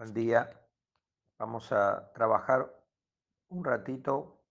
[0.00, 0.48] Buen día.
[1.38, 2.74] Vamos a trabajar
[3.50, 4.42] un ratito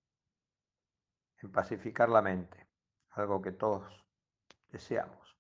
[1.42, 2.70] en pacificar la mente,
[3.10, 4.06] algo que todos
[4.68, 5.36] deseamos.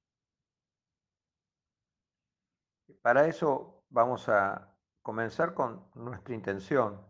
[3.03, 7.05] Para eso vamos a comenzar con nuestra intención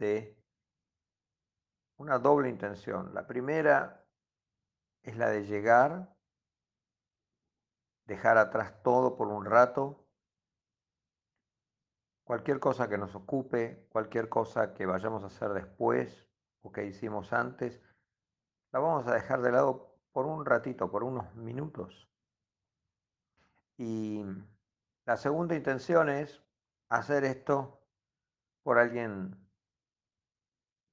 [0.00, 0.36] de
[1.98, 3.14] una doble intención.
[3.14, 4.04] La primera
[5.04, 6.12] es la de llegar,
[8.04, 10.01] dejar atrás todo por un rato
[12.32, 16.26] cualquier cosa que nos ocupe, cualquier cosa que vayamos a hacer después
[16.62, 17.78] o que hicimos antes,
[18.72, 22.08] la vamos a dejar de lado por un ratito, por unos minutos.
[23.76, 24.24] Y
[25.04, 26.42] la segunda intención es
[26.88, 27.82] hacer esto
[28.62, 29.36] por alguien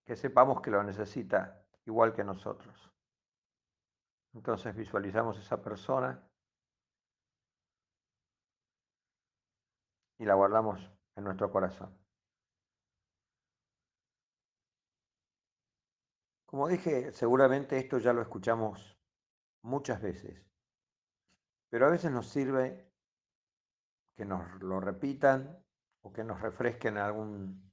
[0.04, 2.92] que sepamos que lo necesita igual que nosotros.
[4.34, 6.22] Entonces visualizamos esa persona
[10.18, 11.98] y la guardamos en nuestro corazón.
[16.46, 18.98] Como dije, seguramente esto ya lo escuchamos
[19.62, 20.44] muchas veces,
[21.70, 22.92] pero a veces nos sirve
[24.16, 25.64] que nos lo repitan
[26.02, 27.72] o que nos refresquen algún,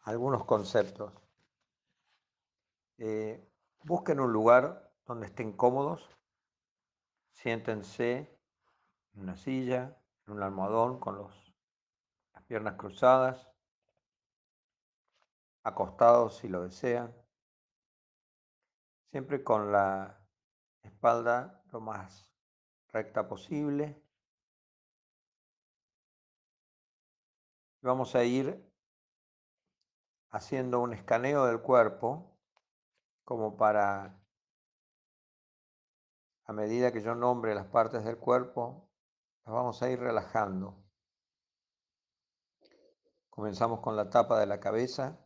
[0.00, 1.12] algunos conceptos.
[2.96, 3.48] Eh,
[3.84, 6.08] busquen un lugar donde estén cómodos,
[7.32, 8.40] siéntense
[9.12, 11.47] en una silla, en un almohadón con los
[12.48, 13.46] piernas cruzadas,
[15.62, 17.14] acostados si lo desean,
[19.10, 20.26] siempre con la
[20.82, 22.34] espalda lo más
[22.88, 24.02] recta posible.
[27.82, 28.66] Vamos a ir
[30.30, 32.34] haciendo un escaneo del cuerpo
[33.24, 34.18] como para,
[36.46, 38.88] a medida que yo nombre las partes del cuerpo,
[39.44, 40.87] las vamos a ir relajando.
[43.38, 45.16] Comenzamos con la tapa de la cabeza,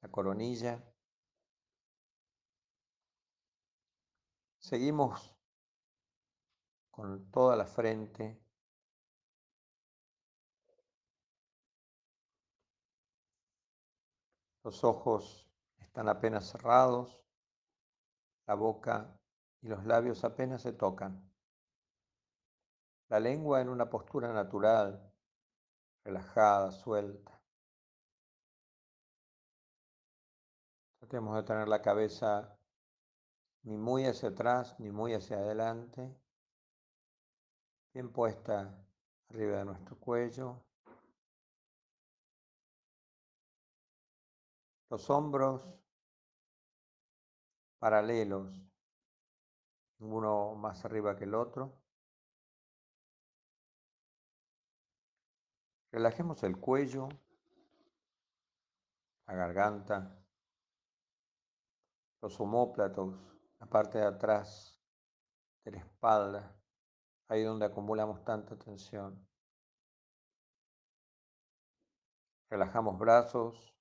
[0.00, 0.82] la coronilla.
[4.58, 5.36] Seguimos
[6.90, 8.42] con toda la frente.
[14.64, 15.46] Los ojos
[15.76, 17.20] están apenas cerrados,
[18.46, 19.20] la boca
[19.60, 21.30] y los labios apenas se tocan.
[23.10, 25.07] La lengua en una postura natural,
[26.08, 27.38] relajada, suelta.
[30.98, 32.58] Tratemos de tener la cabeza
[33.64, 36.10] ni muy hacia atrás ni muy hacia adelante,
[37.92, 38.74] bien puesta
[39.28, 40.64] arriba de nuestro cuello.
[44.88, 45.68] Los hombros
[47.78, 48.62] paralelos,
[49.98, 51.87] uno más arriba que el otro.
[55.90, 57.08] Relajemos el cuello,
[59.26, 60.18] la garganta,
[62.20, 63.14] los homóplatos,
[63.58, 64.78] la parte de atrás
[65.64, 66.54] de la espalda,
[67.28, 69.26] ahí donde acumulamos tanta tensión.
[72.50, 73.74] Relajamos brazos,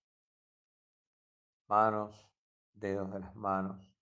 [1.68, 2.30] manos,
[2.74, 3.94] dedos de las manos.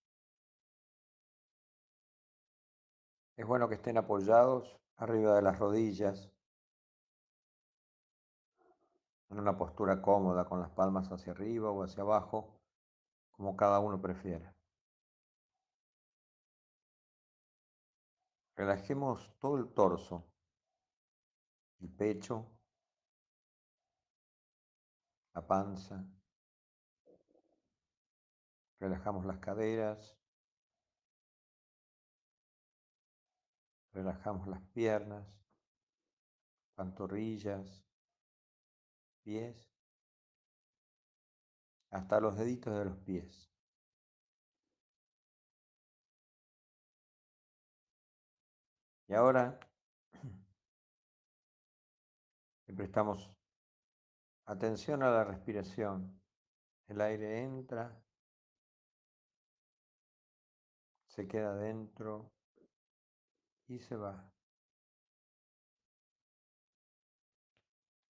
[3.36, 6.35] Es bueno que estén apoyados arriba de las rodillas
[9.30, 12.60] en una postura cómoda con las palmas hacia arriba o hacia abajo,
[13.32, 14.56] como cada uno prefiera.
[18.56, 20.24] Relajemos todo el torso,
[21.82, 22.50] el pecho,
[25.34, 26.06] la panza.
[28.80, 30.18] Relajamos las caderas.
[33.92, 35.26] Relajamos las piernas,
[36.76, 37.85] pantorrillas,
[39.26, 39.68] pies,
[41.90, 43.52] hasta los deditos de los pies.
[49.08, 49.60] Y ahora
[52.68, 53.32] le prestamos
[54.46, 56.22] atención a la respiración.
[56.88, 58.00] El aire entra,
[61.08, 62.32] se queda dentro
[63.68, 64.35] y se va.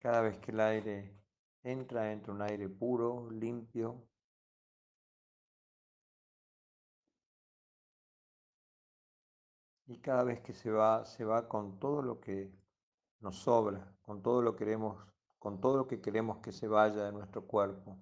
[0.05, 1.19] Cada vez que el aire
[1.63, 4.07] entra, entra un aire puro, limpio.
[9.87, 12.53] Y cada vez que se va, se va con todo lo que
[13.19, 15.03] nos sobra, con todo lo que queremos,
[15.39, 17.97] con todo lo que queremos que se vaya de nuestro cuerpo,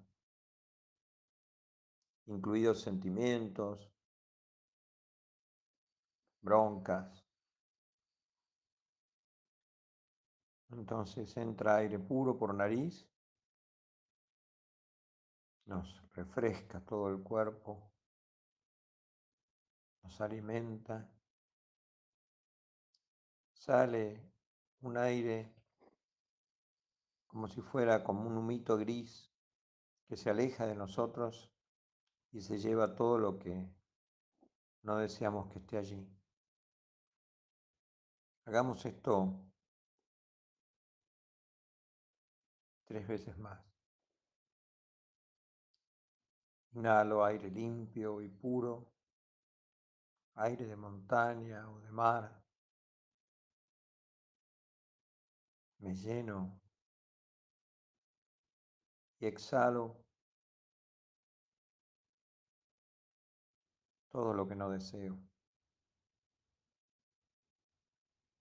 [2.26, 3.90] incluidos sentimientos,
[6.42, 7.23] broncas,
[10.76, 13.08] Entonces entra aire puro por nariz,
[15.66, 17.90] nos refresca todo el cuerpo,
[20.02, 21.08] nos alimenta,
[23.52, 24.20] sale
[24.80, 25.54] un aire
[27.28, 29.32] como si fuera como un humito gris
[30.08, 31.50] que se aleja de nosotros
[32.32, 33.72] y se lleva todo lo que
[34.82, 36.06] no deseamos que esté allí.
[38.44, 39.53] Hagamos esto
[42.94, 43.58] tres veces más.
[46.74, 48.88] Inhalo aire limpio y puro,
[50.36, 52.40] aire de montaña o de mar.
[55.78, 56.60] Me lleno
[59.18, 59.96] y exhalo
[64.12, 65.18] todo lo que no deseo.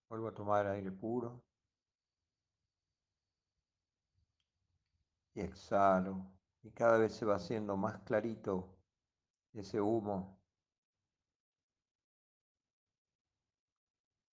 [0.10, 1.44] Vuelvo a tomar aire puro
[5.36, 6.32] y exhalo
[6.64, 8.78] y cada vez se va haciendo más clarito
[9.54, 10.40] ese humo.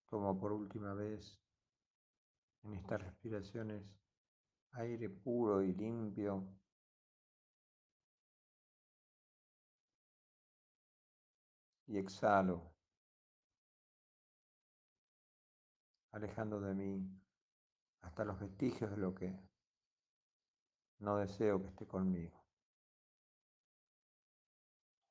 [0.08, 1.40] Tomo por última vez
[2.62, 3.84] en estas respiraciones
[4.72, 6.46] aire puro y limpio.
[11.86, 12.72] Y exhalo,
[16.12, 17.20] alejando de mí
[18.02, 19.49] hasta los vestigios de lo que
[21.00, 22.40] no deseo que esté conmigo.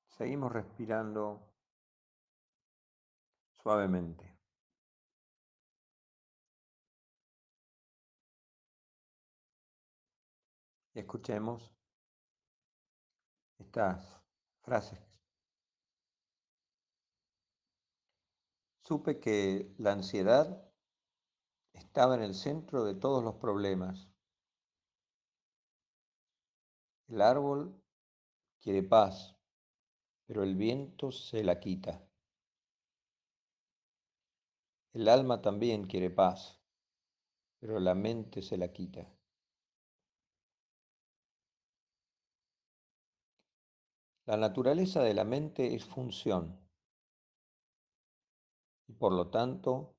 [0.07, 1.49] Seguimos respirando
[3.61, 4.37] suavemente.
[10.93, 11.71] Y escuchemos
[13.59, 14.21] estas
[14.61, 14.99] frases.
[18.83, 20.69] Supe que la ansiedad
[21.73, 24.08] estaba en el centro de todos los problemas.
[27.09, 27.81] El árbol
[28.61, 29.35] quiere paz,
[30.27, 32.07] pero el viento se la quita.
[34.93, 36.61] El alma también quiere paz,
[37.59, 39.11] pero la mente se la quita.
[44.27, 46.59] La naturaleza de la mente es función
[48.87, 49.95] y por lo tanto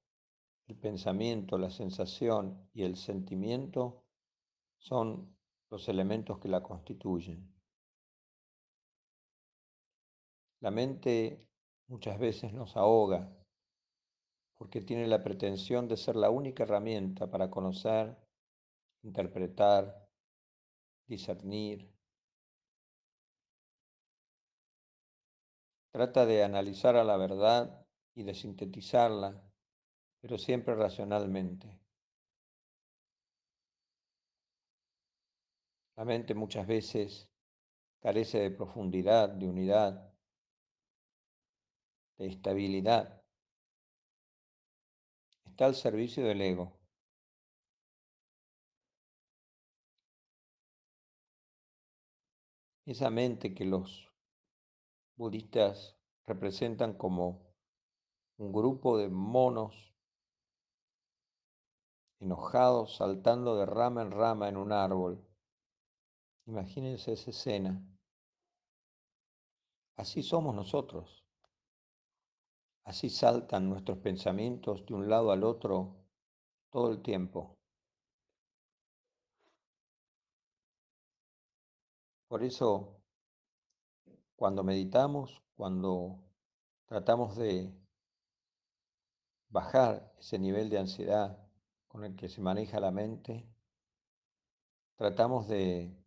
[0.68, 4.04] el pensamiento, la sensación y el sentimiento
[4.78, 5.39] son
[5.70, 7.54] los elementos que la constituyen.
[10.60, 11.48] La mente
[11.88, 13.32] muchas veces nos ahoga
[14.58, 18.14] porque tiene la pretensión de ser la única herramienta para conocer,
[19.02, 20.06] interpretar,
[21.06, 21.90] discernir.
[25.90, 29.42] Trata de analizar a la verdad y de sintetizarla,
[30.20, 31.79] pero siempre racionalmente.
[36.00, 37.28] La mente muchas veces
[38.00, 40.14] carece de profundidad, de unidad,
[42.16, 43.22] de estabilidad.
[45.44, 46.72] Está al servicio del ego.
[52.86, 54.10] Esa mente que los
[55.16, 57.52] budistas representan como
[58.38, 59.94] un grupo de monos
[62.20, 65.29] enojados saltando de rama en rama en un árbol.
[66.50, 67.80] Imagínense esa escena.
[69.96, 71.24] Así somos nosotros.
[72.82, 75.94] Así saltan nuestros pensamientos de un lado al otro
[76.70, 77.56] todo el tiempo.
[82.26, 83.00] Por eso,
[84.34, 86.18] cuando meditamos, cuando
[86.86, 87.72] tratamos de
[89.50, 91.38] bajar ese nivel de ansiedad
[91.86, 93.48] con el que se maneja la mente,
[94.96, 95.99] tratamos de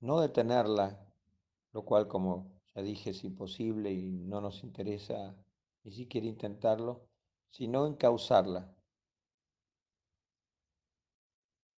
[0.00, 0.98] no detenerla,
[1.72, 5.36] lo cual, como ya dije, es imposible y no nos interesa
[5.84, 7.08] ni siquiera intentarlo,
[7.50, 8.74] sino encauzarla.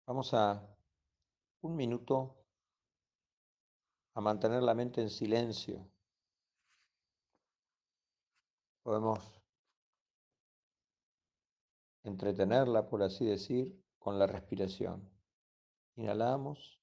[0.05, 0.67] Vamos a
[1.61, 2.35] un minuto
[4.13, 5.89] a mantener la mente en silencio.
[8.83, 9.19] Podemos
[12.03, 15.09] entretenerla, por así decir, con la respiración.
[15.95, 16.82] Inhalamos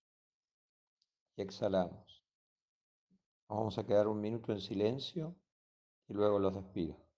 [1.42, 2.22] exhalamos.
[3.48, 5.34] Vamos a quedar un minuto en silencio
[6.08, 7.09] y luego los despido.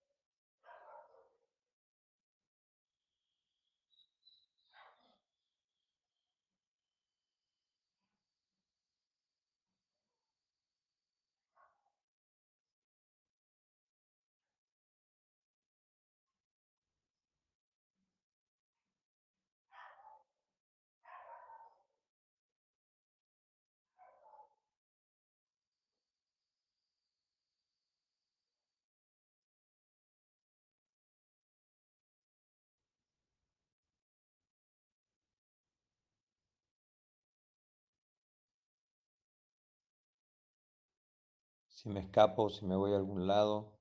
[41.82, 43.76] Si me escapo, si me voy a algún lado,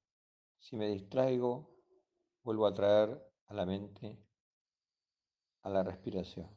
[0.58, 1.70] si me distraigo,
[2.42, 4.18] vuelvo a traer a la mente
[5.62, 6.50] a la respiración.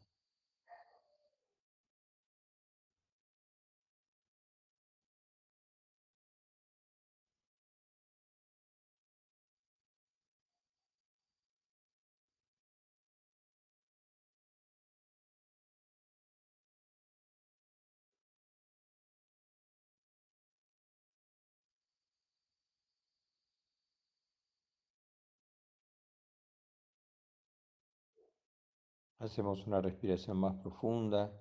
[29.24, 31.32] Hacemos una respiración más profunda.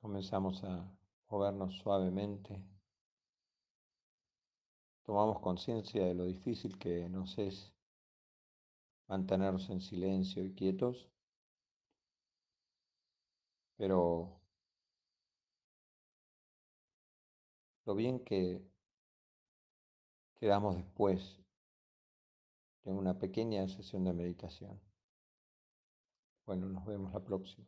[0.00, 0.90] Comenzamos a
[1.28, 2.64] movernos suavemente.
[5.02, 7.74] Tomamos conciencia de lo difícil que nos es
[9.08, 11.10] mantenernos en silencio y quietos,
[13.76, 14.40] pero
[17.84, 18.66] lo bien que
[20.36, 21.42] quedamos después
[22.84, 24.91] de una pequeña sesión de meditación.
[26.46, 27.66] Bueno, nos vemos la próxima.